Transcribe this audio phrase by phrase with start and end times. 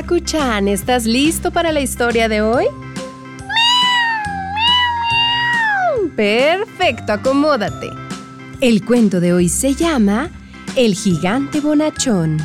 [0.00, 2.64] Saku-chan, ¿estás listo para la historia de hoy?
[6.16, 7.90] Perfecto, acomódate.
[8.62, 10.30] El cuento de hoy se llama
[10.74, 12.38] El gigante bonachón.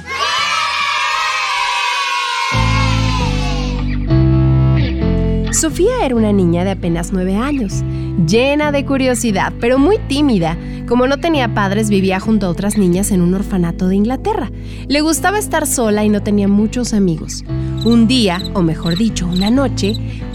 [5.55, 7.83] Sofía era una niña de apenas nueve años,
[8.27, 13.09] llena de curiosidad, pero muy tímida como no tenía padres, vivía junto a otras niñas
[13.09, 14.51] en un orfanato de Inglaterra.
[14.87, 17.43] Le gustaba estar sola y no tenía muchos amigos.
[17.83, 19.93] Un día, o mejor dicho, una noche,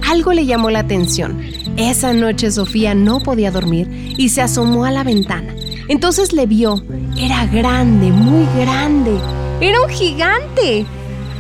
[0.09, 1.41] algo le llamó la atención.
[1.77, 5.55] Esa noche Sofía no podía dormir y se asomó a la ventana.
[5.89, 6.83] Entonces le vio.
[7.17, 9.17] Era grande, muy grande.
[9.61, 10.85] Era un gigante.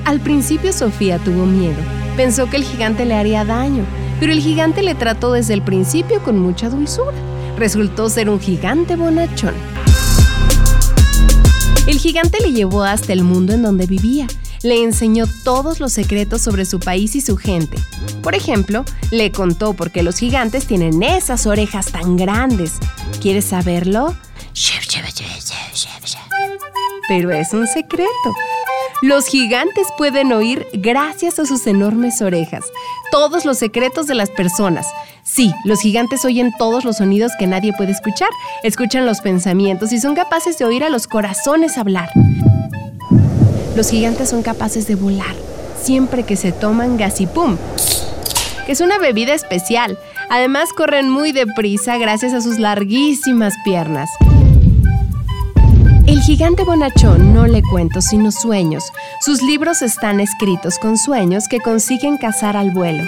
[0.05, 1.99] Al principio Sofía tuvo miedo.
[2.20, 3.82] Pensó que el gigante le haría daño,
[4.20, 7.16] pero el gigante le trató desde el principio con mucha dulzura
[7.56, 9.54] resultó ser un gigante bonachón.
[11.86, 14.27] El gigante le llevó hasta el mundo en donde vivía.
[14.62, 17.78] Le enseñó todos los secretos sobre su país y su gente.
[18.22, 22.74] Por ejemplo, le contó por qué los gigantes tienen esas orejas tan grandes.
[23.22, 24.14] ¿Quieres saberlo?
[27.08, 28.34] Pero es un secreto.
[29.02, 32.64] Los gigantes pueden oír gracias a sus enormes orejas
[33.10, 34.86] todos los secretos de las personas.
[35.22, 38.28] Sí, los gigantes oyen todos los sonidos que nadie puede escuchar,
[38.62, 42.10] escuchan los pensamientos y son capaces de oír a los corazones hablar.
[43.74, 45.34] Los gigantes son capaces de volar
[45.82, 47.56] siempre que se toman gasipum,
[48.66, 49.98] que es una bebida especial.
[50.28, 54.10] Además corren muy deprisa gracias a sus larguísimas piernas.
[56.20, 58.92] El gigante bonachón no le cuento sino sueños.
[59.23, 63.05] Sus libros están escritos con sueños que consiguen cazar al vuelo.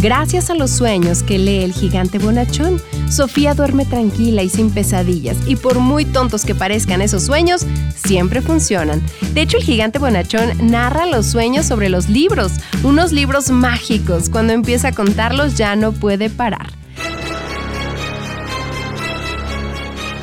[0.00, 5.36] Gracias a los sueños que lee el gigante bonachón, Sofía duerme tranquila y sin pesadillas,
[5.46, 9.02] y por muy tontos que parezcan esos sueños, siempre funcionan.
[9.34, 14.30] De hecho, el gigante bonachón narra los sueños sobre los libros, unos libros mágicos.
[14.30, 16.73] Cuando empieza a contarlos ya no puede parar.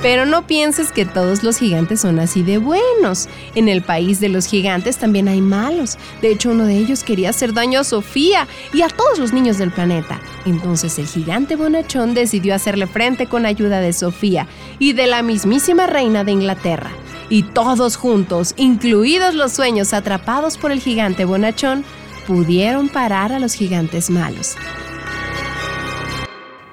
[0.01, 3.29] Pero no pienses que todos los gigantes son así de buenos.
[3.53, 6.00] En el país de los gigantes también hay malos.
[6.22, 9.59] De hecho, uno de ellos quería hacer daño a Sofía y a todos los niños
[9.59, 10.19] del planeta.
[10.45, 14.47] Entonces el gigante bonachón decidió hacerle frente con ayuda de Sofía
[14.79, 16.91] y de la mismísima reina de Inglaterra.
[17.29, 21.85] Y todos juntos, incluidos los sueños atrapados por el gigante bonachón,
[22.25, 24.56] pudieron parar a los gigantes malos.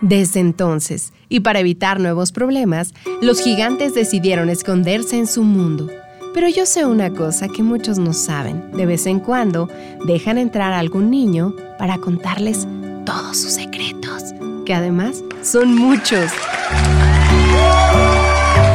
[0.01, 5.89] Desde entonces, y para evitar nuevos problemas, los gigantes decidieron esconderse en su mundo.
[6.35, 8.71] Pero yo sé una cosa que muchos no saben.
[8.73, 9.69] De vez en cuando
[10.07, 12.67] dejan entrar a algún niño para contarles
[13.05, 14.35] todos sus secretos,
[14.65, 16.31] que además son muchos.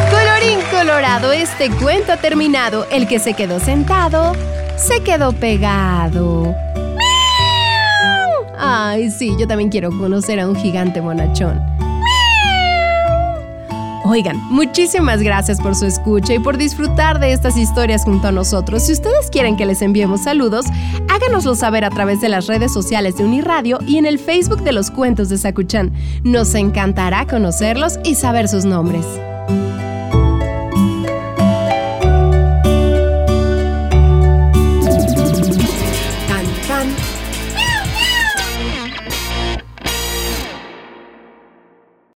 [0.09, 2.87] Colorín colorado, este cuento ha terminado.
[2.91, 4.33] El que se quedó sentado,
[4.75, 6.53] se quedó pegado.
[8.57, 11.72] Ay, sí, yo también quiero conocer a un gigante bonachón.
[14.05, 18.83] Oigan, muchísimas gracias por su escucha y por disfrutar de estas historias junto a nosotros.
[18.83, 20.65] Si ustedes quieren que les enviemos saludos,
[21.09, 24.73] háganoslo saber a través de las redes sociales de Uniradio y en el Facebook de
[24.73, 25.93] los cuentos de Sakuchan.
[26.23, 29.05] Nos encantará conocerlos y saber sus nombres.